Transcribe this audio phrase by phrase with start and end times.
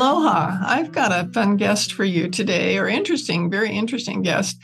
[0.00, 0.56] Aloha.
[0.64, 4.58] I've got a fun guest for you today, or interesting, very interesting guest,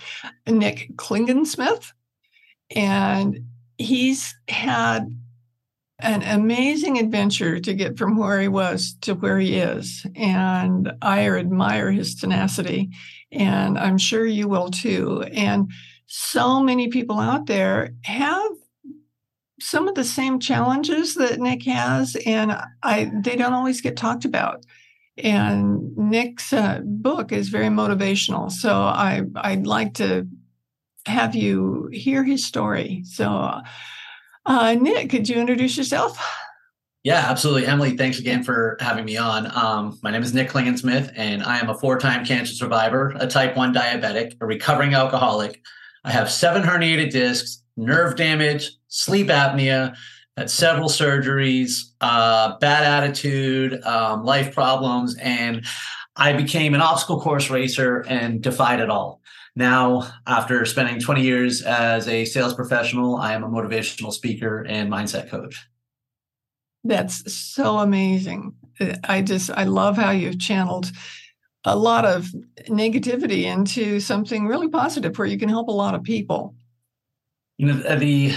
[0.47, 1.93] Nick Klingensmith.
[2.75, 3.45] And
[3.77, 5.15] he's had
[5.99, 10.07] an amazing adventure to get from where he was to where he is.
[10.17, 12.89] And I admire his tenacity,
[13.31, 15.23] and I'm sure you will too.
[15.35, 15.71] And
[16.07, 18.53] so many people out there have
[19.61, 24.25] some of the same challenges that Nick has, and I they don't always get talked
[24.25, 24.65] about.
[25.19, 28.51] And Nick's uh, book is very motivational.
[28.51, 30.29] So I, I'd like to
[31.07, 33.03] have you hear his story.
[33.05, 33.61] So,
[34.45, 36.19] uh, Nick, could you introduce yourself?
[37.07, 37.67] Yeah, absolutely.
[37.67, 39.47] Emily, thanks again for having me on.
[39.57, 43.29] Um, my name is Nick Klingensmith, and I am a four time cancer survivor, a
[43.29, 45.63] type 1 diabetic, a recovering alcoholic.
[46.05, 49.97] I have seven herniated discs, nerve damage, sleep apnea,
[50.37, 55.65] had several surgeries, uh, bad attitude, um, life problems, and
[56.17, 59.21] I became an obstacle course racer and defied it all.
[59.55, 64.93] Now, after spending 20 years as a sales professional, I am a motivational speaker and
[64.93, 65.67] mindset coach.
[66.85, 68.55] That's so amazing.
[69.05, 70.93] I just, I love how you've channeled
[71.65, 72.29] a lot of
[72.69, 76.55] negativity into something really positive where you can help a lot of people.
[77.57, 78.35] You know, the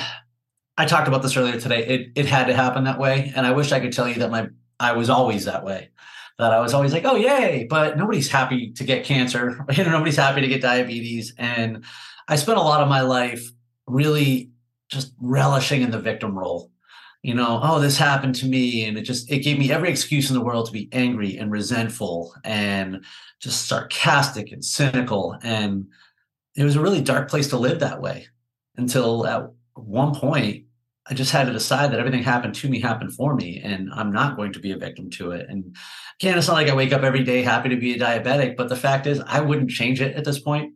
[0.80, 1.86] I talked about this earlier today.
[1.86, 4.32] It it had to happen that way, and I wish I could tell you that
[4.32, 4.48] my
[4.80, 5.90] I was always that way.
[6.38, 7.68] That I was always like, oh yay!
[7.70, 9.66] But nobody's happy to get cancer.
[9.76, 11.34] You know, nobody's happy to get diabetes.
[11.38, 11.84] And
[12.30, 13.46] I spent a lot of my life
[13.88, 14.52] really
[14.88, 16.72] just relishing in the victim role.
[17.24, 20.30] You know, oh, this happened to me, and it just it gave me every excuse
[20.30, 23.04] in the world to be angry and resentful and
[23.42, 25.38] just sarcastic and cynical.
[25.44, 25.88] And
[26.56, 28.28] it was a really dark place to live that way
[28.78, 30.68] until at one point
[31.10, 34.12] I just had to decide that everything happened to me happened for me, and I'm
[34.12, 35.48] not going to be a victim to it.
[35.50, 35.76] And
[36.22, 38.70] again, it's not like I wake up every day happy to be a diabetic, but
[38.70, 40.74] the fact is, I wouldn't change it at this point.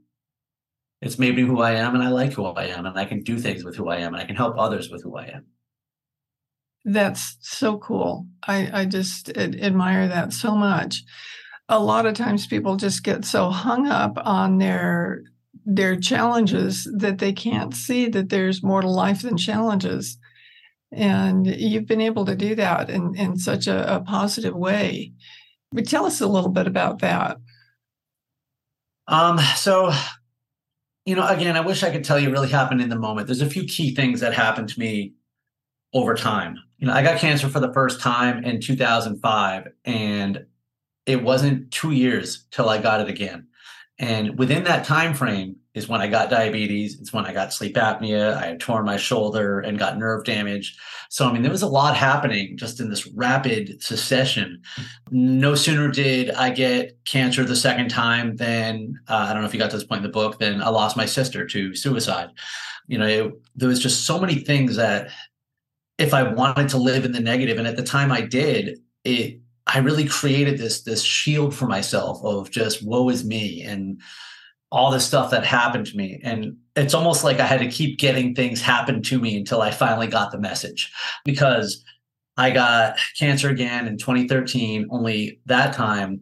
[1.02, 3.22] It's made me who I am, and I like who I am, and I can
[3.22, 5.46] do things with who I am, and I can help others with who I am.
[6.86, 8.26] That's so cool.
[8.48, 11.04] I, I just admire that so much.
[11.70, 15.24] A lot of times people just get so hung up on their
[15.66, 20.18] their challenges that they can't see that there's more to life than challenges.
[20.94, 25.14] And you've been able to do that in, in such a, a positive way.
[25.72, 27.38] But tell us a little bit about that.
[29.08, 29.92] Um, so,
[31.06, 33.28] you know, again, I wish I could tell you really happened in the moment.
[33.28, 35.14] There's a few key things that happened to me
[35.94, 36.58] over time.
[36.78, 40.46] You know, I got cancer for the first time in 2005, and
[41.06, 43.48] it wasn't two years till I got it again.
[44.00, 47.00] And within that time frame is when I got diabetes.
[47.00, 48.36] It's when I got sleep apnea.
[48.36, 50.78] I had torn my shoulder and got nerve damage.
[51.09, 54.62] So I mean, there was a lot happening just in this rapid succession.
[55.12, 59.53] No sooner did I get cancer the second time than uh, I don't know if
[59.53, 60.40] you got to this point in the book.
[60.40, 62.30] Then I lost my sister to suicide.
[62.88, 65.09] You know, it, there was just so many things that
[65.98, 69.40] if I wanted to live in the negative, and at the time I did, it
[69.68, 74.01] I really created this this shield for myself of just woe is me and
[74.72, 76.19] all this stuff that happened to me.
[76.24, 79.69] And it's almost like I had to keep getting things happen to me until I
[79.69, 80.91] finally got the message
[81.23, 81.84] because
[82.38, 84.88] I got cancer again in 2013.
[84.90, 86.22] Only that time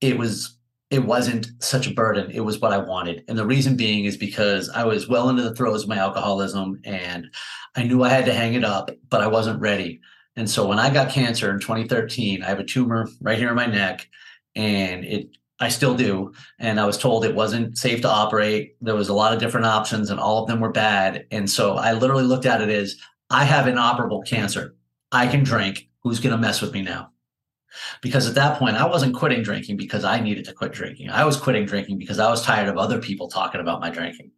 [0.00, 0.56] it was
[0.90, 2.30] it wasn't such a burden.
[2.30, 3.24] It was what I wanted.
[3.26, 6.80] And the reason being is because I was well into the throes of my alcoholism
[6.84, 7.26] and
[7.74, 10.00] I knew I had to hang it up, but I wasn't ready.
[10.36, 13.54] And so when I got cancer in 2013, I have a tumor right here in
[13.54, 14.08] my neck,
[14.54, 16.32] and it I still do.
[16.58, 18.76] And I was told it wasn't safe to operate.
[18.80, 21.26] There was a lot of different options, and all of them were bad.
[21.30, 22.96] And so I literally looked at it as
[23.30, 24.74] I have inoperable cancer.
[25.12, 25.88] I can drink.
[26.02, 27.10] Who's going to mess with me now?
[28.00, 31.10] Because at that point, I wasn't quitting drinking because I needed to quit drinking.
[31.10, 34.30] I was quitting drinking because I was tired of other people talking about my drinking.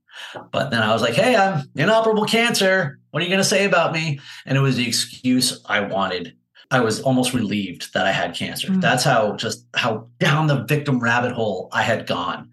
[0.51, 2.99] But then I was like, hey, I'm inoperable cancer.
[3.11, 4.21] What are you going to say about me?
[4.47, 6.35] And it was the excuse I wanted.
[6.71, 8.69] I was almost relieved that I had cancer.
[8.69, 8.81] Mm-hmm.
[8.81, 12.51] That's how just how down the victim rabbit hole I had gone.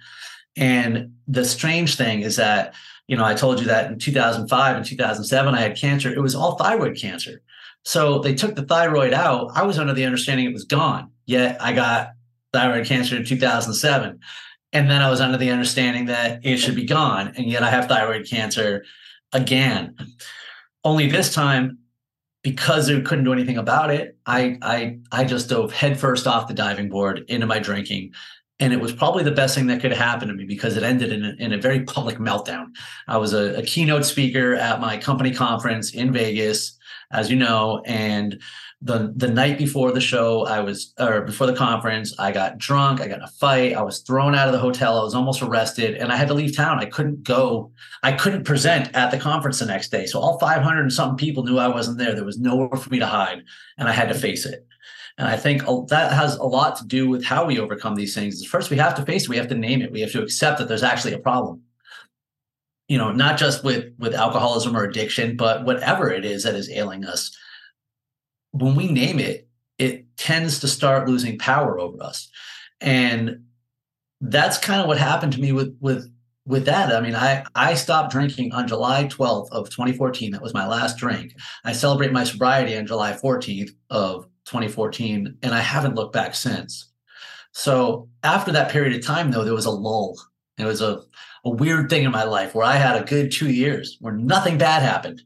[0.55, 2.75] And the strange thing is that
[3.07, 6.11] you know, I told you that in 2005 and 2007 I had cancer.
[6.11, 7.41] It was all thyroid cancer.
[7.83, 9.51] So they took the thyroid out.
[9.53, 11.11] I was under the understanding it was gone.
[11.25, 12.13] Yet I got
[12.51, 14.19] thyroid cancer in 2007.
[14.75, 17.31] And then I was under the understanding that it should be gone.
[17.37, 18.83] And yet I have thyroid cancer
[19.31, 19.95] again.
[20.83, 21.77] Only this time,
[22.43, 26.53] because I couldn't do anything about it, I I I just dove headfirst off the
[26.53, 28.11] diving board into my drinking.
[28.59, 31.13] And it was probably the best thing that could happen to me because it ended
[31.13, 32.67] in a, in a very public meltdown.
[33.07, 36.77] I was a, a keynote speaker at my company conference in Vegas,
[37.11, 38.41] as you know, and
[38.81, 42.99] the the night before the show, I was or before the conference, I got drunk,
[42.99, 45.41] I got in a fight, I was thrown out of the hotel, I was almost
[45.41, 46.79] arrested, and I had to leave town.
[46.79, 47.71] I couldn't go,
[48.03, 50.05] I couldn't present at the conference the next day.
[50.05, 52.13] So all 500 and something people knew I wasn't there.
[52.13, 53.43] There was nowhere for me to hide,
[53.77, 54.67] and I had to face it.
[55.17, 58.45] And I think that has a lot to do with how we overcome these things.
[58.45, 59.29] First, we have to face it.
[59.29, 59.91] We have to name it.
[59.91, 61.61] We have to accept that there's actually a problem.
[62.89, 66.69] You know, not just with with alcoholism or addiction, but whatever it is that is
[66.69, 67.35] ailing us
[68.55, 69.47] when we name it,
[69.77, 72.29] it tends to start losing power over us.
[72.81, 73.45] And
[74.21, 76.11] that's kind of what happened to me with with
[76.45, 76.95] with that.
[76.95, 80.31] I mean, I I stopped drinking on July 12th of 2014.
[80.31, 81.35] That was my last drink.
[81.63, 86.91] I celebrate my sobriety on July 14th of 2014, and I haven't looked back since.
[87.51, 90.17] So after that period of time, though, there was a lull.
[90.57, 91.01] It was a
[91.45, 94.57] a weird thing in my life where I had a good two years where nothing
[94.57, 95.21] bad happened.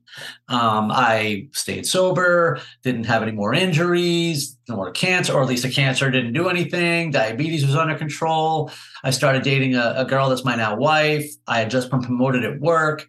[0.49, 5.63] Um, I stayed sober, didn't have any more injuries, no more cancer, or at least
[5.63, 7.11] the cancer didn't do anything.
[7.11, 8.69] Diabetes was under control.
[9.01, 11.25] I started dating a, a girl that's my now wife.
[11.47, 13.07] I had just been promoted at work.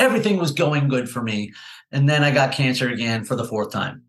[0.00, 1.52] Everything was going good for me.
[1.92, 4.02] And then I got cancer again for the fourth time.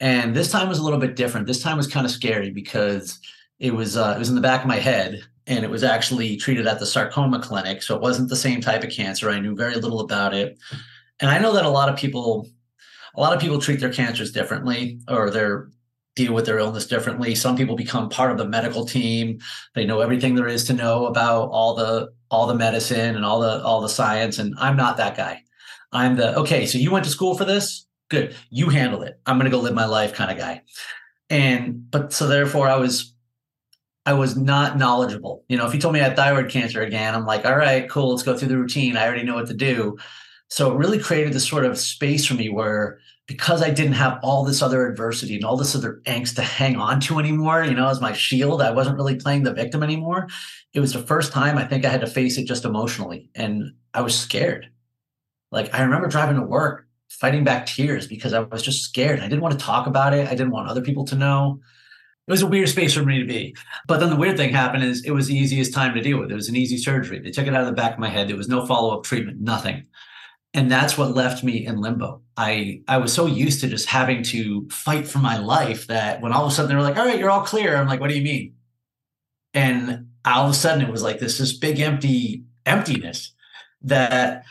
[0.00, 1.46] And this time was a little bit different.
[1.46, 3.20] This time was kind of scary because
[3.60, 6.36] it was uh, it was in the back of my head and it was actually
[6.36, 7.82] treated at the sarcoma clinic.
[7.82, 9.30] So it wasn't the same type of cancer.
[9.30, 10.58] I knew very little about it.
[11.20, 12.46] And I know that a lot of people,
[13.16, 15.70] a lot of people treat their cancers differently or their
[16.14, 17.34] deal with their illness differently.
[17.34, 19.38] Some people become part of the medical team.
[19.74, 23.40] They know everything there is to know about all the all the medicine and all
[23.40, 24.38] the all the science.
[24.38, 25.42] And I'm not that guy.
[25.92, 27.86] I'm the okay, so you went to school for this?
[28.10, 28.34] Good.
[28.50, 29.20] You handle it.
[29.26, 30.62] I'm gonna go live my life kind of guy.
[31.30, 33.14] And but so therefore I was
[34.08, 35.44] I was not knowledgeable.
[35.50, 37.86] You know, if you told me I had thyroid cancer again, I'm like, all right,
[37.90, 38.96] cool, let's go through the routine.
[38.96, 39.98] I already know what to do.
[40.48, 44.18] So it really created this sort of space for me where because I didn't have
[44.22, 47.74] all this other adversity and all this other angst to hang on to anymore, you
[47.74, 50.26] know, as my shield, I wasn't really playing the victim anymore.
[50.72, 53.28] It was the first time I think I had to face it just emotionally.
[53.34, 54.70] And I was scared.
[55.52, 59.20] Like I remember driving to work, fighting back tears because I was just scared.
[59.20, 60.26] I didn't want to talk about it.
[60.28, 61.60] I didn't want other people to know
[62.28, 63.56] it was a weird space for me to be.
[63.86, 66.30] But then the weird thing happened is it was the easiest time to deal with.
[66.30, 67.18] It was an easy surgery.
[67.18, 68.28] They took it out of the back of my head.
[68.28, 69.86] There was no follow up treatment, nothing.
[70.52, 72.20] And that's what left me in limbo.
[72.36, 76.32] I I was so used to just having to fight for my life that when
[76.32, 78.10] all of a sudden they were like, "All right, you're all clear," I'm like, "What
[78.10, 78.54] do you mean?"
[79.54, 83.32] And all of a sudden it was like this this big empty emptiness
[83.82, 84.44] that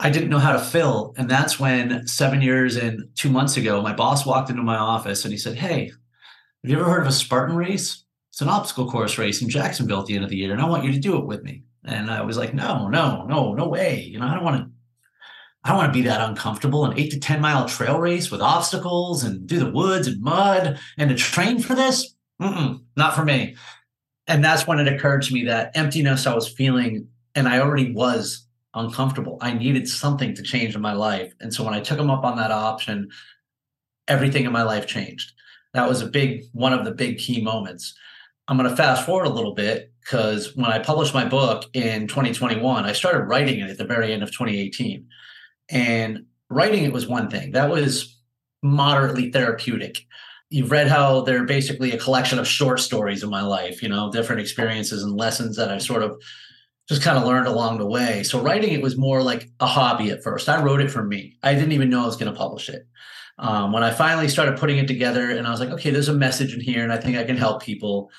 [0.00, 1.14] I didn't know how to fill.
[1.16, 5.24] And that's when seven years and two months ago, my boss walked into my office
[5.24, 5.92] and he said, Hey,
[6.62, 8.04] have you ever heard of a Spartan race?
[8.30, 10.68] It's an obstacle course race in Jacksonville at the end of the year, and I
[10.68, 11.62] want you to do it with me.
[11.84, 14.02] And I was like, no, no, no, no way.
[14.02, 14.70] You know, I don't want to.
[15.64, 16.84] I don't want to be that uncomfortable.
[16.84, 20.78] An eight to ten mile trail race with obstacles and through the woods and mud
[20.96, 22.14] and to train for this.
[22.40, 23.56] Mm-mm, not for me.
[24.26, 27.92] And that's when it occurred to me that emptiness I was feeling, and I already
[27.92, 29.38] was uncomfortable.
[29.40, 31.32] I needed something to change in my life.
[31.40, 33.10] And so when I took him up on that option,
[34.06, 35.32] everything in my life changed
[35.78, 37.94] that was a big one of the big key moments.
[38.48, 42.08] I'm going to fast forward a little bit because when I published my book in
[42.08, 45.06] 2021, I started writing it at the very end of 2018.
[45.70, 48.18] And writing it was one thing that was
[48.60, 50.04] moderately therapeutic.
[50.50, 54.10] You've read how they're basically a collection of short stories in my life, you know,
[54.10, 56.20] different experiences and lessons that I've sort of
[56.88, 58.24] just kind of learned along the way.
[58.24, 60.48] So writing it was more like a hobby at first.
[60.48, 61.36] I wrote it for me.
[61.44, 62.88] I didn't even know I was going to publish it
[63.38, 66.14] um, when I finally started putting it together and I was like, okay, there's a
[66.14, 68.10] message in here and I think I can help people.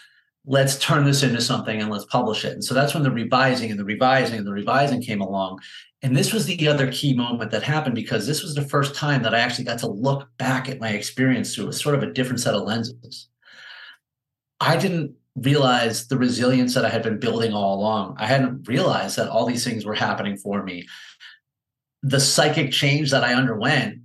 [0.45, 2.53] Let's turn this into something and let's publish it.
[2.53, 5.59] And so that's when the revising and the revising and the revising came along.
[6.01, 9.21] And this was the other key moment that happened because this was the first time
[9.23, 12.13] that I actually got to look back at my experience through a sort of a
[12.13, 13.27] different set of lenses.
[14.61, 18.15] I didn't realize the resilience that I had been building all along.
[18.17, 20.87] I hadn't realized that all these things were happening for me.
[22.03, 23.99] The psychic change that I underwent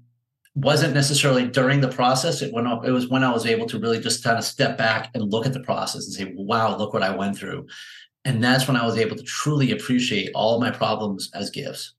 [0.54, 2.40] wasn't necessarily during the process.
[2.40, 4.78] It went up, it was when I was able to really just kind of step
[4.78, 7.66] back and look at the process and say, wow, look what I went through.
[8.24, 11.94] And that's when I was able to truly appreciate all my problems as gifts.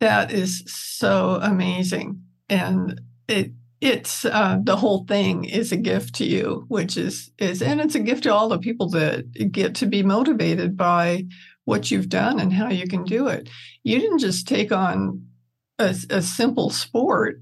[0.00, 2.22] That is so amazing.
[2.48, 7.62] And it it's uh, the whole thing is a gift to you, which is is
[7.62, 11.26] and it's a gift to all the people that get to be motivated by
[11.64, 13.48] what you've done and how you can do it.
[13.84, 15.27] You didn't just take on
[15.78, 17.40] a, a simple sport.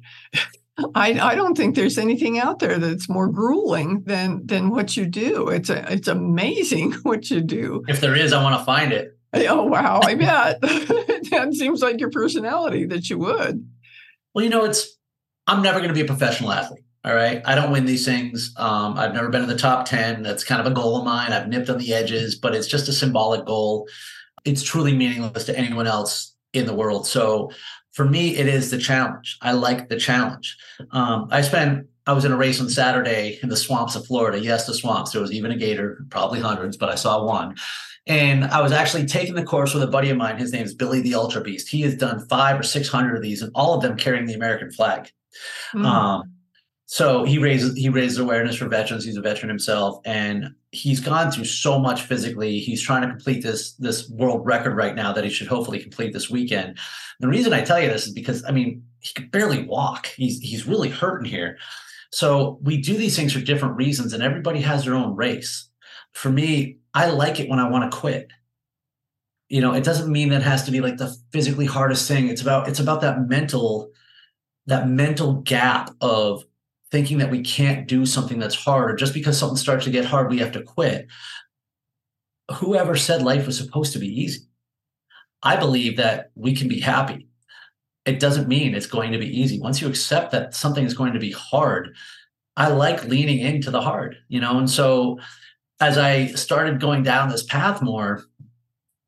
[0.95, 5.07] I, I don't think there's anything out there that's more grueling than than what you
[5.07, 5.49] do.
[5.49, 7.83] It's a, it's amazing what you do.
[7.89, 9.19] If there is, I want to find it.
[9.35, 13.67] Oh wow, I bet that seems like your personality that you would.
[14.35, 14.99] Well, you know, it's
[15.47, 16.85] I'm never going to be a professional athlete.
[17.07, 17.41] All right.
[17.45, 18.53] I don't win these things.
[18.57, 20.25] Um, I've never been in the top 10.
[20.25, 21.33] That's kind of a goal of mine.
[21.33, 23.87] I've nipped on the edges, but it's just a symbolic goal.
[24.45, 27.07] It's truly meaningless to anyone else in the world.
[27.07, 27.53] So
[27.97, 29.39] for me, it is the challenge.
[29.41, 30.55] I like the challenge.
[30.91, 34.39] Um, I spent, I was in a race on Saturday in the swamps of Florida.
[34.39, 35.13] Yes, the swamps.
[35.13, 37.57] There was even a gator, probably hundreds, but I saw one.
[38.07, 40.37] And I was actually taking the course with a buddy of mine.
[40.37, 41.71] His name is Billy the Ultra Beast.
[41.71, 44.71] He has done five or 600 of these, and all of them carrying the American
[44.71, 45.11] flag.
[45.75, 45.87] Mm.
[45.87, 46.33] Um,
[46.89, 49.05] so he raises he raises awareness for veterans.
[49.05, 52.61] He's a veteran himself, and he's gone through so much physically.
[52.61, 56.13] He's trying to complete this this world record right now that he should hopefully complete
[56.13, 56.79] this weekend.
[57.19, 60.07] The reason I tell you this is because I mean he could barely walk.
[60.07, 61.59] He's he's really hurting here.
[62.13, 65.69] So we do these things for different reasons, and everybody has their own race.
[66.13, 68.31] For me, I like it when I want to quit.
[69.49, 72.29] You know, it doesn't mean that has to be like the physically hardest thing.
[72.29, 73.91] It's about it's about that mental
[74.67, 76.45] that mental gap of
[76.91, 80.31] thinking that we can't do something that's hard just because something starts to get hard
[80.31, 81.07] we have to quit
[82.55, 84.41] whoever said life was supposed to be easy
[85.43, 87.29] i believe that we can be happy
[88.05, 91.13] it doesn't mean it's going to be easy once you accept that something is going
[91.13, 91.95] to be hard
[92.57, 95.19] i like leaning into the hard you know and so
[95.81, 98.25] as i started going down this path more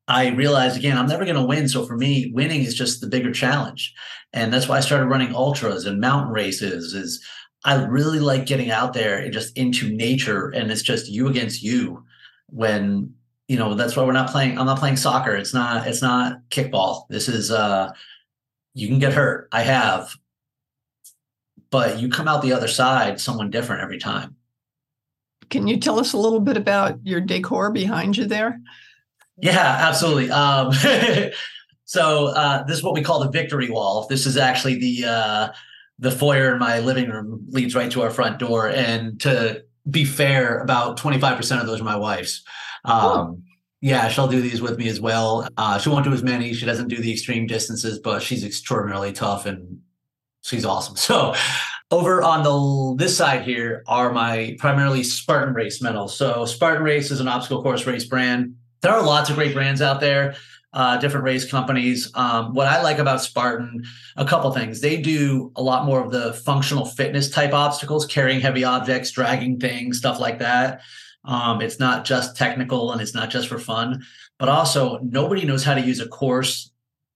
[0.09, 1.69] I realized again, I'm never going to win.
[1.69, 3.93] So for me, winning is just the bigger challenge.
[4.33, 7.23] And that's why I started running ultras and mountain races is
[7.65, 10.49] I really like getting out there and just into nature.
[10.49, 12.05] And it's just you against you
[12.47, 13.13] when,
[13.47, 14.57] you know, that's why we're not playing.
[14.57, 15.35] I'm not playing soccer.
[15.35, 17.07] It's not, it's not kickball.
[17.09, 17.91] This is, uh,
[18.73, 19.49] you can get hurt.
[19.51, 20.15] I have,
[21.69, 24.35] but you come out the other side, someone different every time.
[25.49, 28.61] Can you tell us a little bit about your decor behind you there?
[29.37, 30.29] Yeah, absolutely.
[30.31, 30.71] Um,
[31.85, 34.05] so uh, this is what we call the victory wall.
[34.07, 35.49] This is actually the uh,
[35.99, 38.67] the foyer in my living room leads right to our front door.
[38.67, 42.43] And to be fair, about twenty five percent of those are my wife's.
[42.85, 43.43] Um.
[43.81, 45.47] Yeah, she'll do these with me as well.
[45.55, 46.53] Uh, she won't do as many.
[46.53, 49.79] She doesn't do the extreme distances, but she's extraordinarily tough and
[50.41, 50.95] she's awesome.
[50.97, 51.33] So
[51.89, 56.17] over on the this side here are my primarily Spartan Race medals.
[56.17, 59.81] So Spartan Race is an obstacle course race brand there are lots of great brands
[59.81, 60.35] out there
[60.73, 62.11] uh, different race companies.
[62.13, 63.83] Um, what i like about spartan
[64.15, 64.81] a couple things.
[64.81, 69.59] They do a lot more of the functional fitness type obstacles carrying heavy objects dragging
[69.59, 70.81] things stuff like that.
[71.25, 74.03] Um, it's not just technical and it's not just for fun
[74.37, 76.71] but also nobody knows how to use a course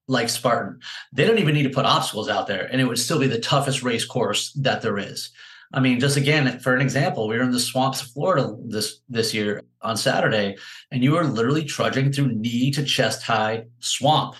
[0.07, 0.79] like spartan.
[1.13, 3.39] They don't even need to put obstacles out there and it would still be the
[3.39, 5.29] toughest race course that there is
[5.73, 9.01] I mean, just again for an example, we were in the swamps of Florida this
[9.09, 10.55] this year on Saturday,
[10.91, 14.35] and you were literally trudging through knee to chest high swamp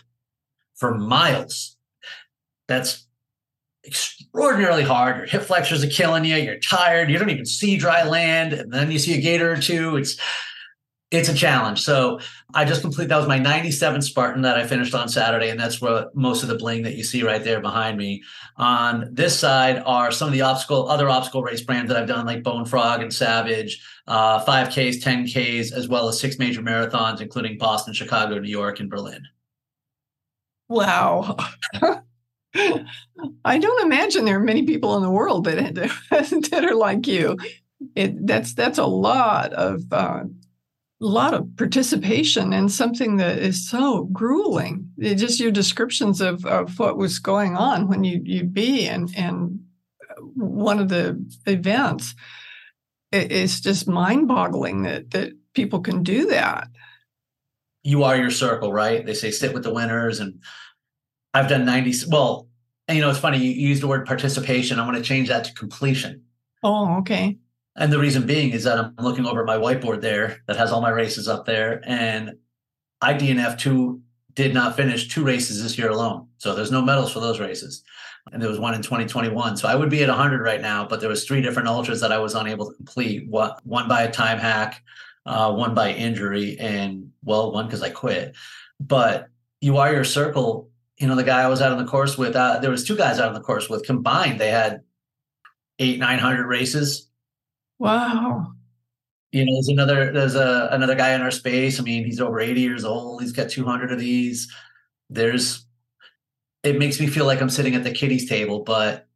[0.76, 1.76] for miles.
[2.68, 3.08] That's
[3.86, 5.18] extraordinarily hard.
[5.18, 6.38] Your hip flexors are killing you.
[6.38, 7.10] You're tired.
[7.10, 9.98] You don't even see dry land, and then you see a gator or two.
[9.98, 10.18] It's
[11.14, 11.82] it's a challenge.
[11.82, 12.20] So
[12.56, 15.80] I just completed that was my 97 Spartan that I finished on Saturday, and that's
[15.80, 18.24] where most of the bling that you see right there behind me.
[18.58, 22.26] On this side are some of the obstacle other obstacle race brands that I've done,
[22.26, 27.60] like Bone Frog and Savage, uh, 5Ks, 10Ks, as well as six major marathons, including
[27.60, 29.22] Boston, Chicago, New York, and Berlin.
[30.68, 31.38] Wow.
[33.46, 35.76] I don't imagine there are many people in the world that
[36.10, 37.38] that are like you.
[37.96, 40.24] It, that's that's a lot of uh,
[41.08, 44.90] lot of participation in something that is so grueling.
[44.98, 49.14] It just your descriptions of, of what was going on when you you'd be and
[49.16, 49.60] and
[50.10, 52.16] uh, one of the events
[53.14, 56.68] it's just mind-boggling that that people can do that.
[57.84, 59.06] You are your circle, right?
[59.06, 60.42] They say sit with the winners, and
[61.34, 61.94] I've done ninety.
[62.08, 62.48] Well,
[62.88, 64.80] and you know it's funny you use the word participation.
[64.80, 66.24] I want to change that to completion.
[66.64, 67.38] Oh, okay.
[67.76, 70.82] And the reason being is that I'm looking over my whiteboard there that has all
[70.82, 71.82] my races up there.
[71.86, 72.36] And
[73.02, 74.02] I DNF two
[74.36, 76.28] did not finish two races this year alone.
[76.38, 77.84] So there's no medals for those races.
[78.32, 79.58] And there was one in 2021.
[79.58, 82.12] So I would be at 100 right now, but there was three different ultras that
[82.12, 83.28] I was unable to complete.
[83.28, 84.82] One by a time hack,
[85.26, 88.36] uh, one by injury, and well, one because I quit.
[88.80, 89.28] But
[89.62, 90.70] you are your circle.
[90.98, 92.96] You know, the guy I was out on the course with, uh, there was two
[92.96, 94.40] guys out on the course with combined.
[94.40, 94.82] They had
[95.80, 97.10] eight, nine hundred races.
[97.84, 98.54] Wow.
[99.34, 101.80] You know, there's another there's a another guy in our space.
[101.80, 103.22] I mean, he's over 80 years old.
[103.22, 104.50] He's got 200 of these.
[105.10, 105.66] There's
[106.64, 109.08] it makes me feel like I'm sitting at the kiddies table, but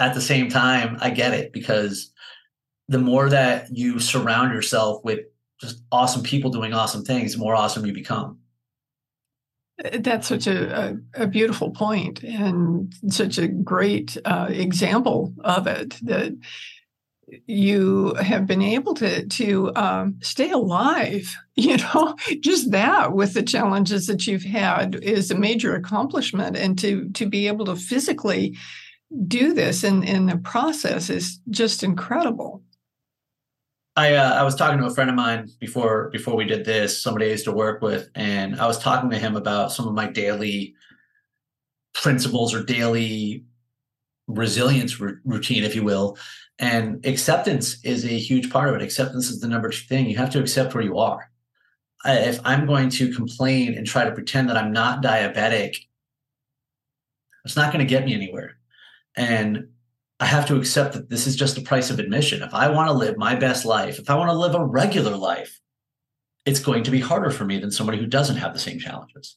[0.00, 2.10] at the same time, I get it because
[2.88, 5.20] the more that you surround yourself with
[5.60, 8.40] just awesome people doing awesome things, the more awesome you become.
[9.84, 15.68] Uh, that's such a, a, a beautiful point and such a great uh, example of
[15.68, 16.32] it that
[17.46, 23.42] you have been able to to um, stay alive you know just that with the
[23.42, 28.56] challenges that you've had is a major accomplishment and to to be able to physically
[29.26, 32.62] do this in in the process is just incredible
[33.96, 37.00] I uh, I was talking to a friend of mine before before we did this.
[37.00, 39.94] Somebody I used to work with, and I was talking to him about some of
[39.94, 40.74] my daily
[41.94, 43.44] principles or daily
[44.26, 46.18] resilience r- routine, if you will.
[46.58, 48.82] And acceptance is a huge part of it.
[48.82, 50.06] Acceptance is the number two thing.
[50.06, 51.30] You have to accept where you are.
[52.04, 55.76] If I'm going to complain and try to pretend that I'm not diabetic,
[57.44, 58.56] it's not going to get me anywhere.
[59.16, 59.68] And
[60.20, 62.42] I have to accept that this is just the price of admission.
[62.42, 65.16] If I want to live my best life, if I want to live a regular
[65.16, 65.60] life,
[66.46, 69.34] it's going to be harder for me than somebody who doesn't have the same challenges.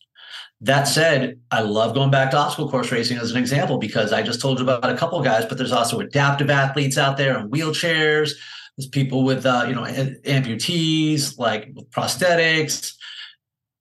[0.62, 4.24] That said, I love going back to obstacle course racing as an example because I
[4.24, 7.50] just told you about a couple guys, but there's also adaptive athletes out there in
[7.50, 8.32] wheelchairs.
[8.76, 12.94] There's people with uh, you know amputees, like with prosthetics.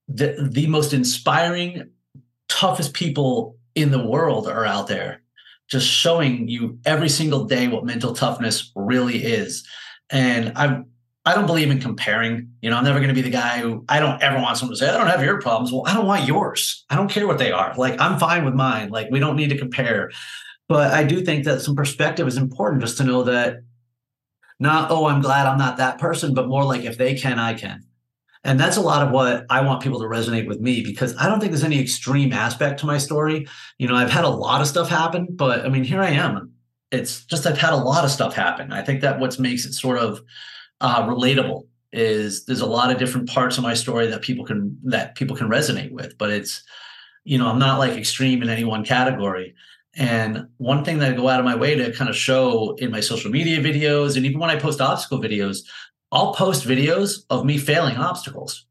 [0.09, 1.91] The the most inspiring,
[2.49, 5.23] toughest people in the world are out there
[5.69, 9.67] just showing you every single day what mental toughness really is.
[10.11, 10.83] And I
[11.27, 12.49] I don't believe in comparing.
[12.63, 14.75] You know, I'm never going to be the guy who I don't ever want someone
[14.75, 15.73] to say, I don't have your problems.
[15.73, 16.85] Well, I don't want yours.
[16.89, 17.75] I don't care what they are.
[17.77, 18.91] Like, I'm fine with mine.
[18.91, 20.13] Like, we don't need to compare.
[20.69, 23.57] But I do think that some perspective is important just to know that
[24.61, 27.55] not, oh, I'm glad I'm not that person, but more like if they can, I
[27.55, 27.85] can.
[28.45, 31.27] And that's a lot of what I want people to resonate with me because I
[31.27, 33.49] don't think there's any extreme aspect to my story.
[33.79, 36.53] You know, I've had a lot of stuff happen, but I mean, here I am.
[36.93, 38.73] It's just I've had a lot of stuff happen.
[38.73, 40.21] I think that what makes it sort of
[40.81, 44.79] uh, relatable is there's a lot of different parts of my story that people can
[44.85, 46.63] that people can resonate with, but it's
[47.25, 49.55] you know I'm not like extreme in any one category.
[49.99, 52.91] And one thing that I go out of my way to kind of show in
[52.91, 55.61] my social media videos and even when I post obstacle videos,
[56.13, 58.67] I'll post videos of me failing obstacles.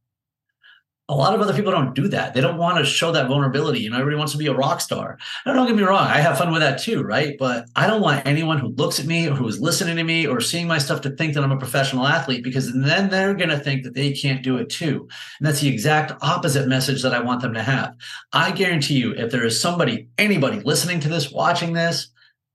[1.08, 2.34] A lot of other people don't do that.
[2.34, 3.80] They don't want to show that vulnerability.
[3.80, 5.20] You know, everybody wants to be a rock star.
[5.46, 7.36] Now, don't get me wrong, I have fun with that too, right?
[7.38, 10.26] But I don't want anyone who looks at me or who is listening to me
[10.26, 13.50] or seeing my stuff to think that I'm a professional athlete because then they're going
[13.50, 15.08] to think that they can't do it too.
[15.39, 17.96] And that's the exact opposite message that I want them to have.
[18.34, 22.08] I guarantee you, if there is somebody, anybody listening to this, watching this,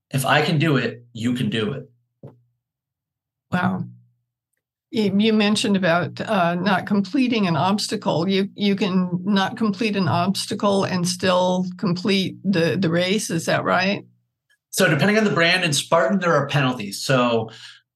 [0.09, 1.89] if I can do it, you can do it.
[3.49, 3.85] Wow
[4.91, 8.27] you mentioned about uh, not completing an obstacle.
[8.27, 13.29] You you can not complete an obstacle and still complete the the race.
[13.29, 14.05] Is that right?
[14.71, 17.03] So depending on the brand, in Spartan there are penalties.
[17.03, 17.49] So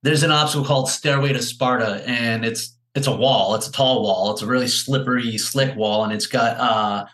[0.03, 3.55] there's an obstacle called Stairway to Sparta, and it's it's a wall.
[3.55, 4.31] It's a tall wall.
[4.31, 7.05] It's a really slippery, slick wall, and it's got uh,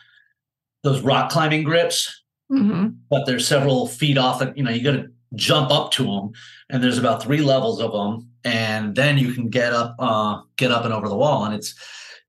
[0.84, 2.22] those rock climbing grips.
[2.52, 2.89] Mm-hmm.
[3.10, 4.39] But there's several feet off.
[4.39, 6.32] The, you know, you got to jump up to them,
[6.70, 10.72] and there's about three levels of them and then you can get up uh, get
[10.72, 11.46] up and over the wall.
[11.46, 11.76] And it's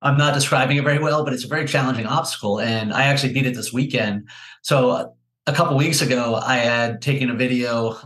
[0.05, 3.33] i'm not describing it very well but it's a very challenging obstacle and i actually
[3.33, 4.29] beat it this weekend.
[4.63, 5.15] So
[5.47, 7.97] a couple weeks ago i had taken a video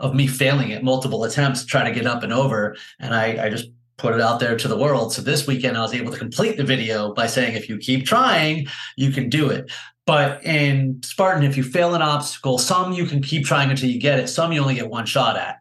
[0.00, 3.46] of me failing at multiple attempts to try to get up and over and i,
[3.46, 6.12] I just put it out there to the world so this weekend i was able
[6.12, 9.70] to complete the video by saying if you keep trying you can do it
[10.06, 14.00] but in spartan if you fail an obstacle some you can keep trying until you
[14.00, 15.60] get it some you only get one shot at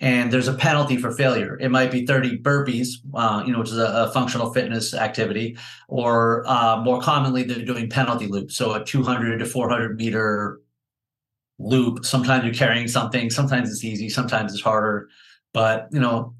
[0.00, 1.58] and there's a penalty for failure.
[1.60, 5.58] It might be 30 burpees, uh, you know, which is a, a functional fitness activity,
[5.88, 8.56] or uh, more commonly, they're doing penalty loops.
[8.56, 10.60] So a 200 to 400 meter
[11.58, 12.06] loop.
[12.06, 13.28] Sometimes you're carrying something.
[13.28, 14.08] Sometimes it's easy.
[14.08, 15.10] Sometimes it's harder.
[15.52, 16.34] But you know,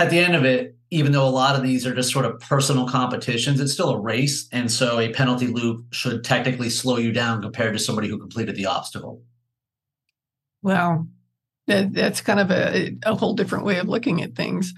[0.00, 2.40] at the end of it, even though a lot of these are just sort of
[2.40, 7.12] personal competitions, it's still a race, and so a penalty loop should technically slow you
[7.12, 9.22] down compared to somebody who completed the obstacle.
[10.62, 11.06] Well,
[11.66, 14.74] that, that's kind of a, a whole different way of looking at things.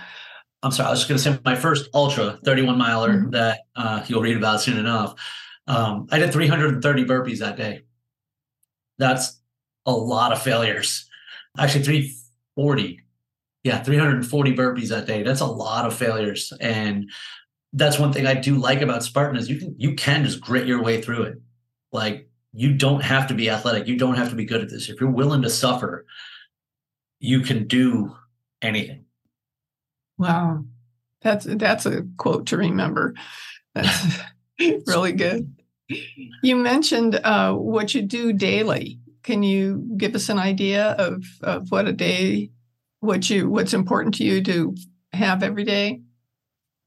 [0.62, 3.30] I'm sorry, I was just going to say my first ultra 31 miler mm-hmm.
[3.30, 5.14] that uh, you'll read about soon enough.
[5.66, 7.82] Um, I did 330 burpees that day.
[8.98, 9.40] That's
[9.86, 11.08] a lot of failures.
[11.58, 13.00] Actually, 340.
[13.64, 15.22] Yeah, 340 burpees that day.
[15.22, 16.52] That's a lot of failures.
[16.60, 17.10] And
[17.72, 20.66] that's one thing I do like about Spartan is you can you can just grit
[20.66, 21.38] your way through it.
[21.92, 23.86] Like you don't have to be athletic.
[23.86, 24.88] You don't have to be good at this.
[24.88, 26.04] If you're willing to suffer,
[27.18, 28.14] you can do
[28.60, 29.04] anything.
[30.18, 30.64] Wow.
[31.22, 33.14] That's that's a quote to remember.
[33.74, 34.18] That's
[34.86, 35.54] really good.
[36.42, 38.98] You mentioned uh, what you do daily.
[39.22, 42.50] Can you give us an idea of, of what a day,
[43.02, 44.74] what you what's important to you to
[45.12, 46.00] have every day?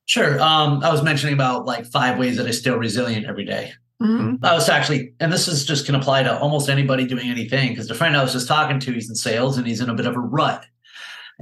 [0.05, 0.39] Sure.
[0.41, 3.73] Um, I was mentioning about like five ways that I stay resilient every day.
[4.01, 4.43] Mm-hmm.
[4.43, 7.87] I was actually, and this is just can apply to almost anybody doing anything because
[7.87, 10.05] the friend I was just talking to, he's in sales and he's in a bit
[10.05, 10.65] of a rut.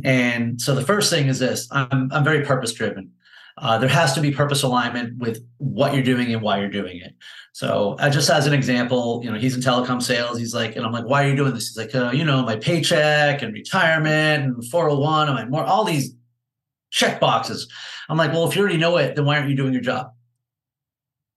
[0.03, 3.11] And so the first thing is this: I'm I'm very purpose driven.
[3.59, 6.97] Uh, there has to be purpose alignment with what you're doing and why you're doing
[6.97, 7.13] it.
[7.53, 10.39] So, uh, just as an example, you know, he's in telecom sales.
[10.39, 11.67] He's like, and I'm like, why are you doing this?
[11.67, 15.83] He's like, uh, you know, my paycheck and retirement and 401 and my more all
[15.83, 16.15] these
[16.89, 17.71] check boxes.
[18.09, 20.13] I'm like, well, if you already know it, then why aren't you doing your job?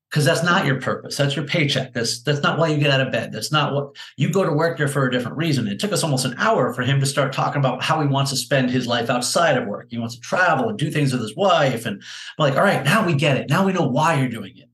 [0.09, 1.19] Because that's not your purpose.
[1.19, 1.93] That's your paycheck.
[1.93, 3.31] That's that's not why you get out of bed.
[3.31, 5.69] That's not what you go to work there for a different reason.
[5.69, 8.31] It took us almost an hour for him to start talking about how he wants
[8.31, 9.89] to spend his life outside of work.
[9.91, 11.85] He wants to travel and do things with his wife.
[11.85, 13.51] And I'm like, all right, now we get it.
[13.51, 14.71] Now we know why you're doing it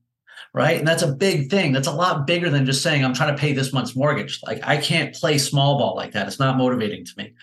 [0.53, 0.77] right?
[0.77, 1.71] And that's a big thing.
[1.71, 4.39] That's a lot bigger than just saying, I'm trying to pay this month's mortgage.
[4.43, 6.27] Like, I can't play small ball like that.
[6.27, 7.33] It's not motivating to me.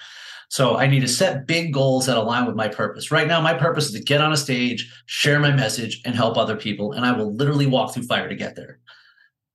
[0.48, 3.10] So I need to set big goals that align with my purpose.
[3.10, 6.36] Right now, my purpose is to get on a stage, share my message, and help
[6.36, 6.92] other people.
[6.92, 8.80] And I will literally walk through fire to get there.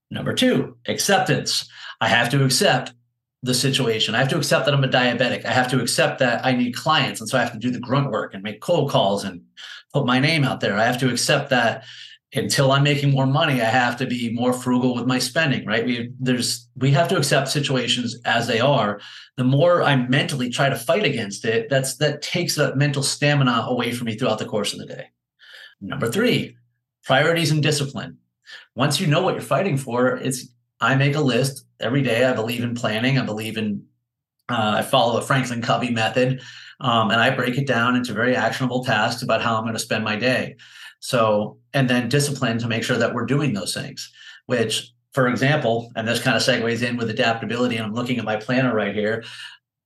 [0.09, 1.69] Number two, acceptance.
[1.99, 2.93] I have to accept
[3.43, 4.15] the situation.
[4.15, 5.45] I have to accept that I'm a diabetic.
[5.45, 7.19] I have to accept that I need clients.
[7.19, 9.41] And so I have to do the grunt work and make cold calls and
[9.93, 10.77] put my name out there.
[10.77, 11.83] I have to accept that
[12.35, 15.85] until I'm making more money, I have to be more frugal with my spending, right?
[15.85, 18.99] We there's we have to accept situations as they are.
[19.37, 23.65] The more I mentally try to fight against it, that's that takes that mental stamina
[23.67, 25.07] away from me throughout the course of the day.
[25.81, 26.57] Number three,
[27.03, 28.17] priorities and discipline.
[28.75, 30.47] Once you know what you're fighting for, it's
[30.79, 32.25] I make a list every day.
[32.25, 33.17] I believe in planning.
[33.17, 33.85] I believe in
[34.49, 36.41] uh, I follow a Franklin Covey method,
[36.79, 39.79] um, and I break it down into very actionable tasks about how I'm going to
[39.79, 40.55] spend my day.
[40.99, 44.11] So, and then discipline to make sure that we're doing those things,
[44.45, 47.77] which, for example, and this kind of segues in with adaptability.
[47.77, 49.23] And I'm looking at my planner right here.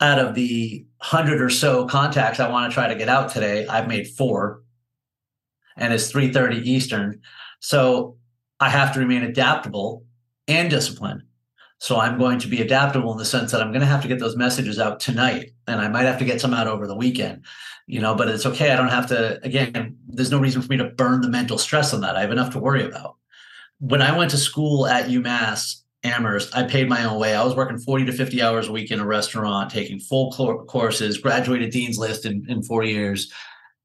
[0.02, 3.68] Out of the hundred or so contacts I want to try to get out today,
[3.68, 4.64] I've made four,
[5.76, 7.22] and it's 3:30 Eastern.
[7.60, 8.18] So
[8.62, 10.06] I have to remain adaptable
[10.48, 11.24] and disciplined.
[11.80, 14.08] So I'm going to be adaptable in the sense that I'm going to have to
[14.08, 16.96] get those messages out tonight, and I might have to get some out over the
[16.96, 17.46] weekend
[17.90, 18.70] you know, but it's okay.
[18.70, 21.92] I don't have to, again, there's no reason for me to burn the mental stress
[21.92, 22.16] on that.
[22.16, 23.16] I have enough to worry about.
[23.80, 27.34] When I went to school at UMass Amherst, I paid my own way.
[27.34, 30.32] I was working 40 to 50 hours a week in a restaurant, taking full
[30.68, 33.34] courses, graduated Dean's List in, in four years.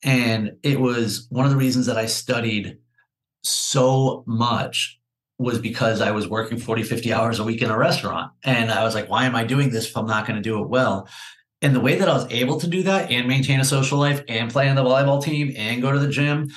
[0.02, 2.76] And it was one of the reasons that I studied
[3.40, 5.00] so much
[5.44, 8.32] was because I was working 40, 50 hours a week in a restaurant.
[8.42, 10.62] And I was like, why am I doing this if I'm not going to do
[10.62, 11.08] it well?
[11.62, 14.22] And the way that I was able to do that and maintain a social life
[14.28, 16.50] and play on the volleyball team and go to the gym,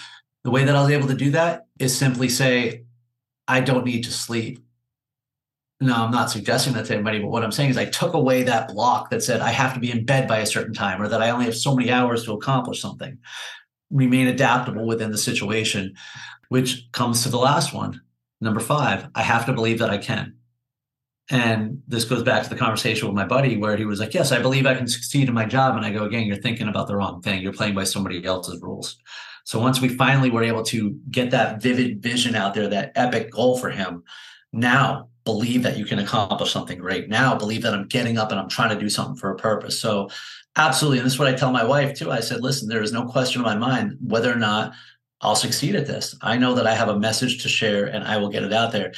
[0.44, 2.84] the way that I was able to do that is simply say,
[3.48, 4.60] I don't need to sleep.
[5.80, 8.44] No, I'm not suggesting that to anybody, but what I'm saying is I took away
[8.44, 11.08] that block that said I have to be in bed by a certain time or
[11.08, 13.18] that I only have so many hours to accomplish something.
[13.92, 15.96] Remain adaptable within the situation,
[16.50, 18.02] which comes to the last one.
[18.40, 20.36] Number five, I have to believe that I can.
[21.30, 24.32] And this goes back to the conversation with my buddy where he was like, Yes,
[24.32, 25.76] I believe I can succeed in my job.
[25.76, 27.42] And I go, Again, you're thinking about the wrong thing.
[27.42, 28.98] You're playing by somebody else's rules.
[29.44, 33.32] So once we finally were able to get that vivid vision out there, that epic
[33.32, 34.04] goal for him,
[34.54, 37.10] now believe that you can accomplish something great.
[37.10, 39.80] Now believe that I'm getting up and I'm trying to do something for a purpose.
[39.80, 40.10] So
[40.56, 41.00] absolutely.
[41.00, 42.12] And this is what I tell my wife too.
[42.12, 44.74] I said, listen, there is no question in my mind whether or not
[45.22, 46.16] I'll succeed at this.
[46.22, 48.72] I know that I have a message to share and I will get it out
[48.72, 48.92] there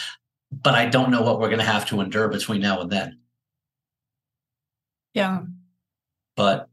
[0.51, 3.19] but I don't know what we're going to have to endure between now and then.
[5.13, 5.41] Yeah.
[6.35, 6.69] But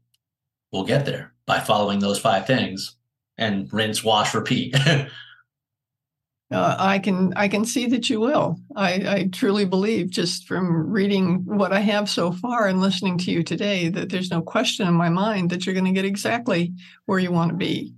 [0.71, 2.95] we'll get there by following those five things
[3.37, 4.75] and rinse, wash, repeat.
[4.87, 5.07] uh,
[6.51, 8.57] I can I can see that you will.
[8.75, 13.31] I, I truly believe, just from reading what I have so far and listening to
[13.31, 16.73] you today, that there's no question in my mind that you're going to get exactly
[17.05, 17.93] where you want to be.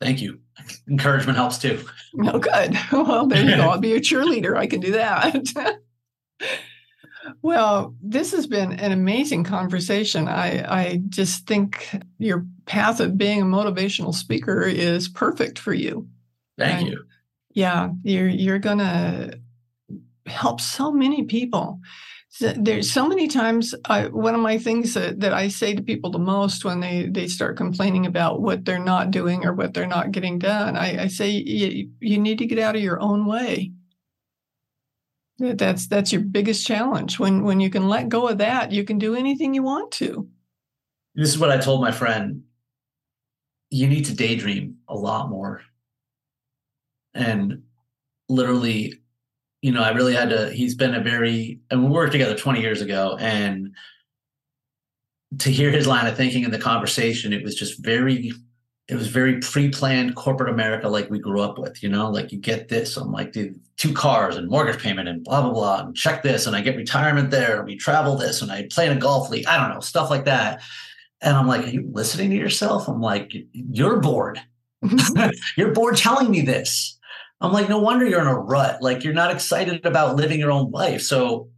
[0.00, 0.40] Thank you
[0.88, 1.84] encouragement helps too.
[2.24, 2.76] Oh, good.
[2.92, 3.62] Well, there you go.
[3.62, 4.56] I'll be a cheerleader.
[4.56, 5.80] I can do that.
[7.42, 10.28] well, this has been an amazing conversation.
[10.28, 16.08] I, I just think your path of being a motivational speaker is perfect for you.
[16.58, 17.04] Thank and you.
[17.52, 19.34] Yeah, you're you're gonna
[20.26, 21.80] help so many people
[22.38, 26.10] there's so many times I, one of my things that, that i say to people
[26.10, 29.86] the most when they they start complaining about what they're not doing or what they're
[29.86, 33.26] not getting done i, I say you, you need to get out of your own
[33.26, 33.72] way.
[35.40, 37.18] That's that's your biggest challenge.
[37.18, 40.28] When when you can let go of that you can do anything you want to.
[41.14, 42.42] This is what i told my friend.
[43.70, 45.62] You need to daydream a lot more.
[47.14, 47.62] And
[48.28, 49.00] literally
[49.62, 50.50] you know, I really had to.
[50.50, 53.74] He's been a very, and we worked together 20 years ago, and
[55.38, 58.32] to hear his line of thinking in the conversation, it was just very,
[58.88, 61.82] it was very pre-planned corporate America like we grew up with.
[61.82, 65.22] You know, like you get this, I'm like, dude, two cars and mortgage payment and
[65.22, 68.42] blah blah blah, and check this, and I get retirement there, and we travel this,
[68.42, 69.46] and I play in a golf league.
[69.46, 70.62] I don't know stuff like that.
[71.22, 72.88] And I'm like, are you listening to yourself?
[72.88, 74.40] I'm like, you're bored.
[74.82, 75.30] Mm-hmm.
[75.56, 76.98] you're bored telling me this.
[77.40, 78.82] I'm like, no wonder you're in a rut.
[78.82, 81.02] Like you're not excited about living your own life.
[81.02, 81.48] So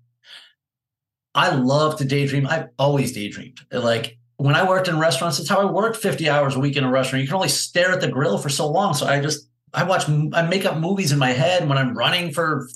[1.34, 2.46] I love to daydream.
[2.46, 3.60] I've always daydreamed.
[3.72, 6.84] Like when I worked in restaurants, it's how I worked 50 hours a week in
[6.84, 7.22] a restaurant.
[7.22, 8.94] You can only stare at the grill for so long.
[8.94, 12.32] So I just I watch I make up movies in my head when I'm running
[12.32, 12.68] for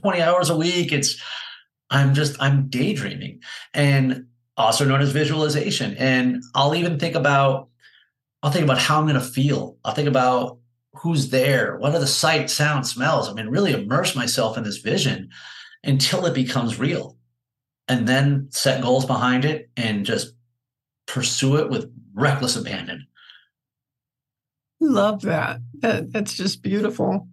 [0.00, 0.92] 20 hours a week.
[0.92, 1.20] It's
[1.90, 3.40] I'm just I'm daydreaming
[3.74, 4.26] and
[4.56, 5.96] also known as visualization.
[5.96, 7.68] And I'll even think about
[8.42, 9.76] I'll think about how I'm going to feel.
[9.84, 10.58] I'll think about
[11.00, 13.28] who's there, what are the sight, sound, smells.
[13.28, 15.30] I mean, really immerse myself in this vision
[15.84, 17.16] until it becomes real.
[17.88, 20.34] And then set goals behind it and just
[21.06, 23.06] pursue it with reckless abandon.
[24.80, 25.60] Love that.
[25.78, 27.28] that that's just beautiful.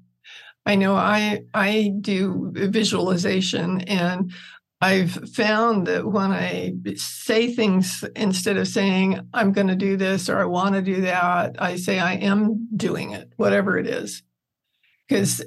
[0.65, 4.31] I know I I do visualization and
[4.83, 10.27] I've found that when I say things instead of saying I'm going to do this
[10.27, 14.23] or I want to do that, I say I am doing it, whatever it is.
[15.07, 15.41] Because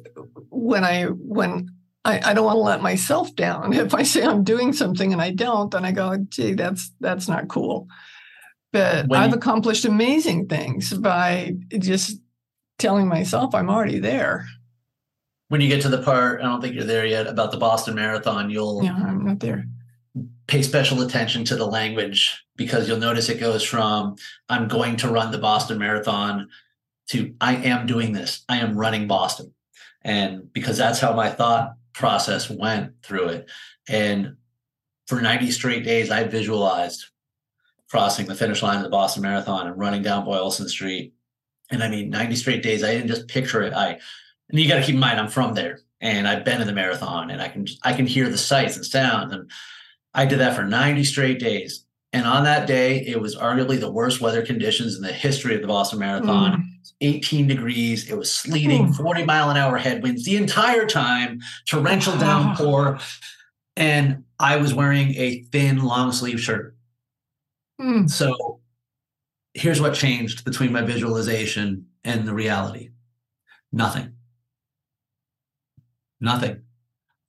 [0.49, 1.69] when I when
[2.03, 3.73] I, I don't want to let myself down.
[3.87, 7.29] If I say I'm doing something and I don't, then I go, gee, that's that's
[7.29, 7.89] not cool.
[8.73, 12.21] But when I've accomplished amazing things by just
[12.79, 14.47] telling myself I'm already there
[15.49, 17.95] when you get to the part, I don't think you're there yet about the Boston
[17.95, 19.67] Marathon, you'll yeah, I'm not there.
[20.47, 24.17] Pay special attention to the language because you'll notice it goes from
[24.49, 26.49] I'm going to run the Boston Marathon
[27.09, 28.45] to I am doing this.
[28.49, 29.53] I am running Boston.
[30.03, 33.51] And because that's how my thought process went through it.
[33.89, 34.37] And
[35.07, 37.07] for 90 straight days, I visualized
[37.89, 41.13] crossing the finish line of the Boston Marathon and running down Boylston Street.
[41.71, 43.73] And I mean, 90 straight days, I didn't just picture it.
[43.73, 43.99] I
[44.49, 46.73] and you got to keep in mind I'm from there and I've been in the
[46.73, 49.51] marathon and I can I can hear the sights and sounds and
[50.15, 51.85] I did that for 90 straight days.
[52.13, 55.61] And on that day, it was arguably the worst weather conditions in the history of
[55.61, 56.53] the Boston Marathon.
[56.53, 56.63] Mm.
[57.03, 58.11] 18 degrees.
[58.11, 58.97] It was sleeting, mm.
[58.97, 62.99] 40 mile an hour headwinds the entire time, torrential downpour.
[63.77, 66.75] And I was wearing a thin long sleeve shirt.
[67.79, 68.09] Mm.
[68.09, 68.61] So
[69.53, 72.91] here's what changed between my visualization and the reality
[73.73, 74.13] nothing.
[76.21, 76.63] Nothing.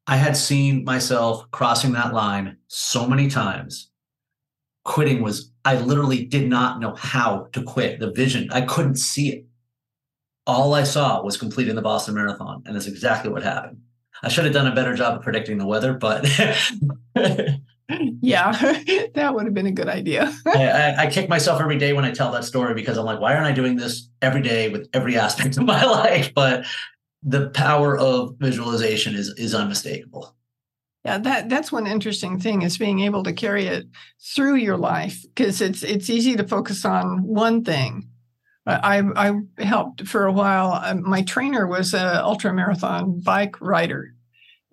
[0.06, 3.90] I had seen myself crossing that line so many times.
[4.86, 8.00] Quitting was, I literally did not know how to quit.
[8.00, 9.46] The vision, I couldn't see it.
[10.46, 12.64] All I saw was completing the Boston Marathon.
[12.66, 13.82] And that's exactly what happened.
[14.24, 16.26] I should have done a better job of predicting the weather, but.
[18.22, 18.52] yeah,
[19.14, 20.34] that would have been a good idea.
[20.48, 23.20] I, I, I, kick myself every day when I tell that story because I'm like,
[23.20, 26.34] why aren't I doing this every day with every aspect of my life?
[26.34, 26.66] But
[27.24, 30.36] the power of visualization is is unmistakable.
[31.04, 33.88] Yeah, that that's one interesting thing is being able to carry it
[34.36, 38.10] through your life because it's it's easy to focus on one thing.
[38.66, 40.74] I I helped for a while.
[40.74, 44.14] Uh, my trainer was an ultra marathon bike rider,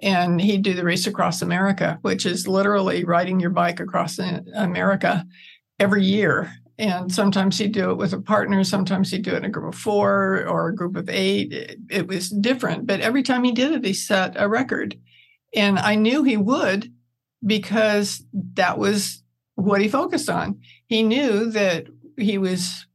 [0.03, 5.25] and he'd do the race across America, which is literally riding your bike across America
[5.79, 9.45] every year and sometimes he'd do it with a partner sometimes he'd do it in
[9.45, 11.53] a group of four or a group of eight.
[11.53, 14.99] It, it, was different but every time he did it he set a record.
[15.55, 16.93] And i knew he would
[17.45, 19.23] because that was
[19.55, 20.61] what he focused on.
[20.87, 22.87] He knew that he was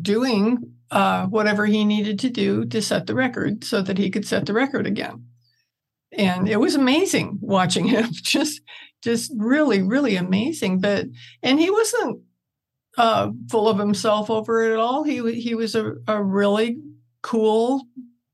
[0.00, 4.26] doing uh, whatever he needed to do to set the record so that he could
[4.26, 5.26] set the record again.
[6.12, 8.08] And it was amazing watching him.
[8.12, 8.60] Just
[9.02, 10.80] just really really amazing.
[10.80, 11.06] But
[11.42, 12.20] and he wasn't
[12.96, 15.02] uh, full of himself over it at all.
[15.02, 16.78] He he was a, a really
[17.22, 17.86] cool,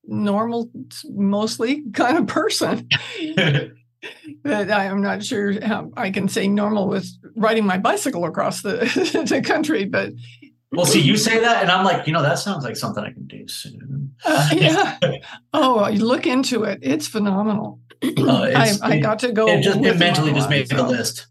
[0.04, 0.70] normal,
[1.10, 2.88] mostly kind of person.
[4.42, 8.76] but I'm not sure how I can say normal with riding my bicycle across the,
[9.28, 9.84] the country.
[9.84, 10.12] But
[10.72, 13.12] well, see, you say that, and I'm like, you know, that sounds like something I
[13.12, 14.14] can do soon.
[14.24, 14.98] Uh, yeah.
[15.54, 17.80] oh, you look into it; it's phenomenal.
[18.02, 19.48] uh, I, I, got to go.
[19.48, 20.76] It just it mentally just made so.
[20.76, 21.26] the list.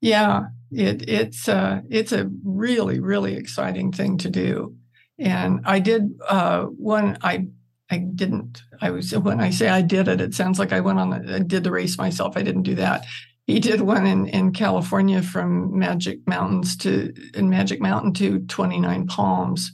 [0.00, 0.42] Yeah,
[0.72, 4.76] it it's uh it's a really really exciting thing to do,
[5.18, 7.46] and I did uh one I
[7.90, 10.98] I didn't I was when I say I did it it sounds like I went
[10.98, 12.36] on I did the race myself.
[12.36, 13.04] I didn't do that.
[13.46, 19.06] He did one in, in California from Magic Mountains to in Magic Mountain to 29
[19.08, 19.72] Palms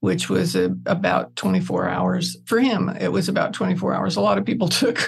[0.00, 2.88] which was a, about 24 hours for him.
[2.88, 4.16] It was about 24 hours.
[4.16, 4.98] A lot of people took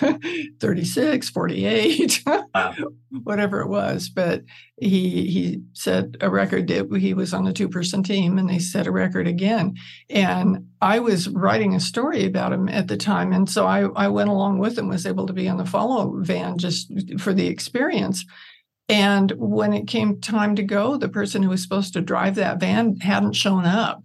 [0.60, 2.22] 36 48
[2.54, 2.74] wow.
[3.24, 4.10] whatever it was.
[4.10, 4.44] But
[4.76, 8.86] he he set a record he was on the two person team and they set
[8.86, 9.74] a record again.
[10.10, 14.08] And i was writing a story about him at the time and so i, I
[14.08, 17.46] went along with him was able to be on the follow van just for the
[17.46, 18.24] experience.
[18.88, 22.60] And when it came time to go the person who was supposed to drive that
[22.60, 24.02] van hadn't shown up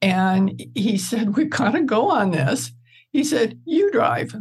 [0.00, 2.72] and he said, We got to go on this.
[3.10, 4.34] He said, You drive.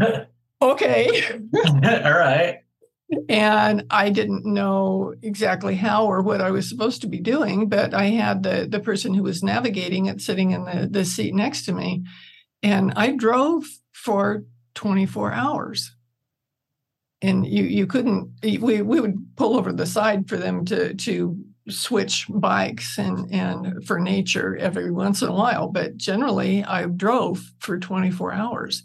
[0.62, 1.40] okay.
[1.54, 2.58] All right.
[3.28, 7.92] And I didn't know exactly how or what I was supposed to be doing, but
[7.92, 11.66] I had the, the person who was navigating it sitting in the, the seat next
[11.66, 12.04] to me.
[12.62, 15.94] And I drove for 24 hours.
[17.20, 21.38] And you you couldn't we we would pull over the side for them to to
[21.68, 27.52] switch bikes and and for nature every once in a while but generally i drove
[27.60, 28.82] for 24 hours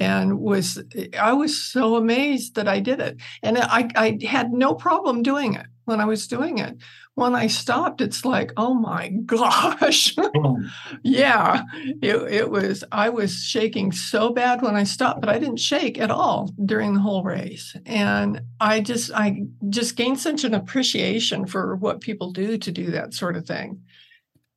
[0.00, 0.82] and was
[1.18, 3.16] i was so amazed that i did it.
[3.42, 6.76] And i i had no problem doing it when i was doing it
[7.18, 10.14] when I stopped, it's like, oh my gosh.
[10.16, 10.66] Hmm.
[11.02, 11.64] yeah,
[12.00, 15.98] it, it was, I was shaking so bad when I stopped, but I didn't shake
[15.98, 17.74] at all during the whole race.
[17.84, 22.92] And I just, I just gained such an appreciation for what people do to do
[22.92, 23.82] that sort of thing.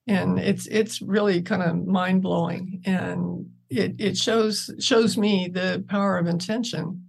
[0.06, 2.84] And it's, it's really kind of mind blowing.
[2.86, 7.08] And it, it shows, shows me the power of intention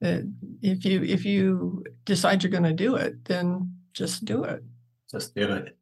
[0.00, 0.28] that
[0.60, 4.64] if you, if you decide you're going to do it, then just do it.
[5.10, 5.76] Just do it.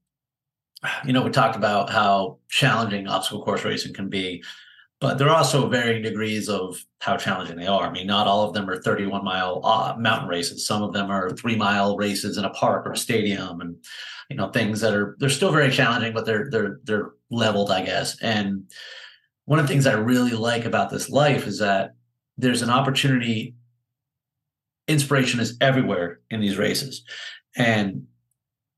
[1.04, 4.42] You know, we talked about how challenging obstacle course racing can be,
[5.00, 7.86] but there are also varying degrees of how challenging they are.
[7.86, 10.66] I mean, not all of them are 31 mile uh, mountain races.
[10.66, 13.76] Some of them are three mile races in a park or a stadium, and
[14.30, 17.84] you know things that are they're still very challenging, but they're they're they're leveled, I
[17.84, 18.20] guess.
[18.22, 18.70] And
[19.44, 21.94] one of the things I really like about this life is that
[22.38, 23.54] there's an opportunity.
[24.88, 27.02] Inspiration is everywhere in these races,
[27.56, 28.06] and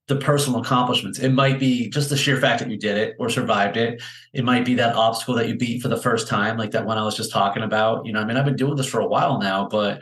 [0.09, 1.19] the personal accomplishments.
[1.19, 4.03] It might be just the sheer fact that you did it or survived it.
[4.33, 6.97] It might be that obstacle that you beat for the first time, like that one
[6.97, 8.07] I was just talking about.
[8.07, 10.01] You know, I mean, I've been doing this for a while now, but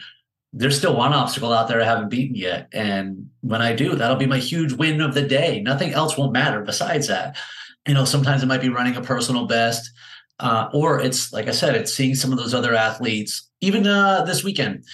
[0.53, 2.69] there's still one obstacle out there I haven't beaten yet.
[2.73, 5.61] And when I do, that'll be my huge win of the day.
[5.61, 7.37] Nothing else won't matter besides that.
[7.87, 9.91] You know, sometimes it might be running a personal best.
[10.39, 13.51] Uh, or it's like I said, it's seeing some of those other athletes.
[13.61, 14.85] Even uh, this weekend,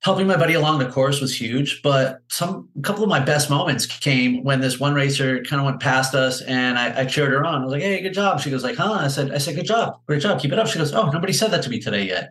[0.00, 3.50] helping my buddy along the course was huge but some a couple of my best
[3.50, 7.32] moments came when this one racer kind of went past us and I, I, cheered
[7.32, 7.62] her on.
[7.62, 8.40] I was like hey good job.
[8.40, 8.92] She goes like huh?
[8.92, 10.68] I said i said good job great job keep it up.
[10.68, 12.30] She goes oh nobody said that to me today yet.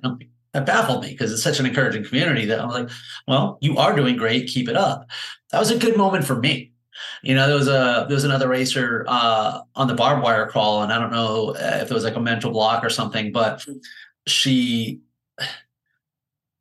[0.53, 2.89] That baffled me because it's such an encouraging community that i'm like
[3.27, 5.08] well you are doing great keep it up.
[5.51, 6.71] That was a good moment for me.
[7.21, 10.82] You know, there was a there was another racer uh, on the barbed wire crawl,
[10.82, 13.63] and I don't know if it was like a mental block or something, but
[14.25, 15.01] she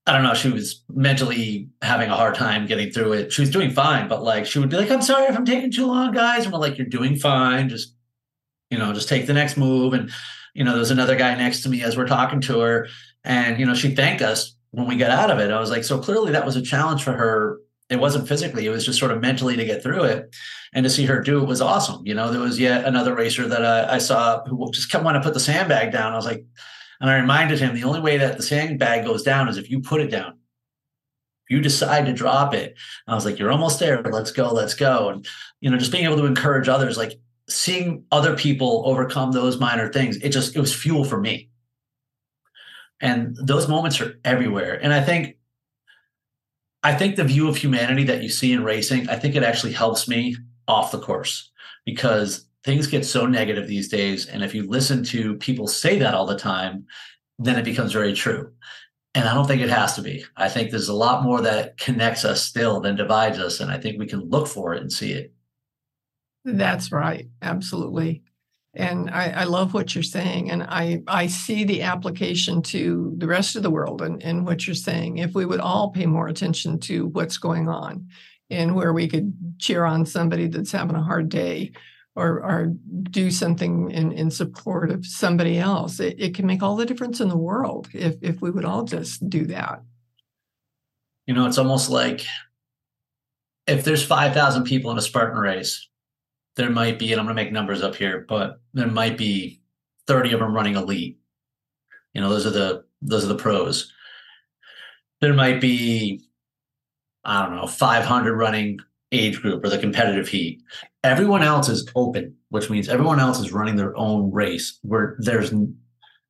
[0.06, 3.32] I don't know, she was mentally having a hard time getting through it.
[3.32, 5.72] She was doing fine, but like she would be like, I'm sorry if I'm taking
[5.72, 6.44] too long, guys.
[6.44, 7.68] And we're like, You're doing fine.
[7.68, 7.94] Just,
[8.70, 9.94] you know, just take the next move.
[9.94, 10.10] And,
[10.54, 12.88] you know, there's another guy next to me as we're talking to her.
[13.24, 15.50] And, you know, she thanked us when we got out of it.
[15.50, 17.58] I was like, so clearly that was a challenge for her.
[17.90, 20.34] It wasn't physically, it was just sort of mentally to get through it.
[20.72, 22.06] And to see her do it was awesome.
[22.06, 25.22] You know, there was yet another racer that I, I saw who just kept wanting
[25.22, 26.12] to put the sandbag down.
[26.12, 26.44] I was like,
[27.00, 29.80] and I reminded him the only way that the sandbag goes down is if you
[29.80, 30.38] put it down.
[31.48, 34.02] If you decide to drop it, I was like, you're almost there.
[34.02, 35.10] Let's go, let's go.
[35.10, 35.26] And,
[35.60, 39.92] you know, just being able to encourage others, like seeing other people overcome those minor
[39.92, 41.50] things, it just, it was fuel for me.
[43.00, 44.80] And those moments are everywhere.
[44.82, 45.36] And I think,
[46.82, 49.72] I think the view of humanity that you see in racing, I think it actually
[49.72, 51.50] helps me off the course
[51.84, 54.26] because things get so negative these days.
[54.26, 56.84] And if you listen to people say that all the time,
[57.38, 58.52] then it becomes very true.
[59.14, 60.24] And I don't think it has to be.
[60.36, 63.60] I think there's a lot more that connects us still than divides us.
[63.60, 65.32] And I think we can look for it and see it.
[66.44, 67.28] That's right.
[67.40, 68.24] Absolutely.
[68.74, 70.50] And I, I love what you're saying.
[70.50, 74.66] And I, I see the application to the rest of the world and, and what
[74.66, 75.18] you're saying.
[75.18, 78.08] If we would all pay more attention to what's going on
[78.50, 81.72] and where we could cheer on somebody that's having a hard day
[82.16, 82.72] or, or
[83.10, 86.00] do something in, in support of somebody else.
[86.00, 88.84] It, it can make all the difference in the world if, if we would all
[88.84, 89.82] just do that.
[91.26, 92.24] You know, it's almost like
[93.66, 95.88] if there's 5,000 people in a Spartan race,
[96.56, 99.60] there might be, and I'm going to make numbers up here, but there might be
[100.06, 101.18] 30 of them running elite.
[102.14, 103.92] You know, those are the those are the pros.
[105.20, 106.24] There might be,
[107.24, 108.78] I don't know, 500 running
[109.12, 110.62] age group or the competitive heat.
[111.04, 115.52] Everyone else is open, which means everyone else is running their own race where there's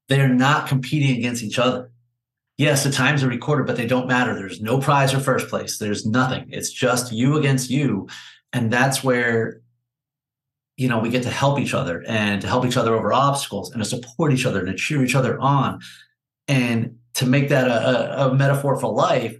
[0.08, 1.90] they're not competing against each other.
[2.58, 4.34] Yes, the times are recorded, but they don't matter.
[4.34, 5.78] There's no prize or first place.
[5.78, 6.46] There's nothing.
[6.50, 8.08] It's just you against you.
[8.52, 9.60] And that's where
[10.76, 13.70] you know we get to help each other and to help each other over obstacles
[13.72, 15.80] and to support each other and to cheer each other on
[16.48, 19.38] and to make that a, a, a metaphor for life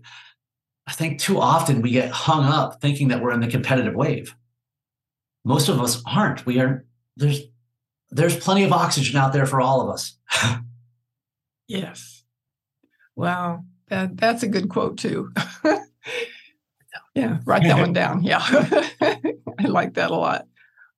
[0.87, 4.35] I think too often we get hung up thinking that we're in the competitive wave.
[5.45, 6.47] Most of us aren't.
[6.47, 6.85] We are
[7.17, 7.43] there's
[8.11, 10.17] there's plenty of oxygen out there for all of us.
[11.69, 12.25] yes.
[13.17, 13.65] Wow.
[13.89, 15.33] That that's a good quote too.
[17.15, 18.23] yeah, write that one down.
[18.23, 18.41] Yeah.
[18.41, 20.47] I like that a lot.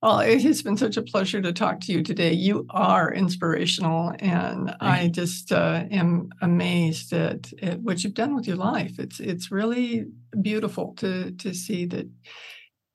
[0.01, 2.31] Well, it has been such a pleasure to talk to you today.
[2.31, 8.47] You are inspirational, and I just uh, am amazed at, at, what you've done with
[8.47, 8.97] your life.
[8.97, 10.05] It's it's really
[10.41, 12.07] beautiful to to see that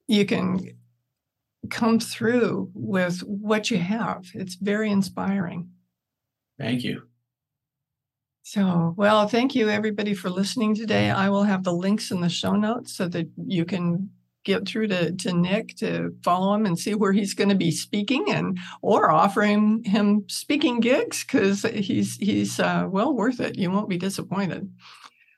[0.08, 0.60] you can
[1.68, 4.24] come through with what you have.
[4.32, 5.68] It's very inspiring.
[6.58, 7.02] Thank you.
[8.44, 11.10] So, well, thank you everybody for listening today.
[11.10, 14.10] I will have the links in the show notes so that you can
[14.44, 17.70] get through to, to Nick to follow him and see where he's going to be
[17.70, 23.56] speaking and or offering him speaking gigs because he's he's uh, well worth it.
[23.56, 24.70] You won't be disappointed.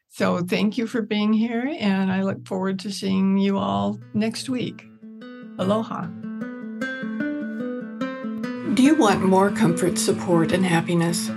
[0.09, 4.49] So thank you for being here, and I look forward to seeing you all next
[4.49, 4.87] week.
[5.59, 6.07] Aloha.
[8.75, 11.29] Do you want more comfort, support, and happiness?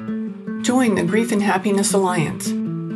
[0.61, 2.49] Join the Grief and Happiness Alliance.